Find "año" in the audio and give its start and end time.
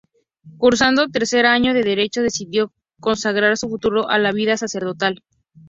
1.45-1.75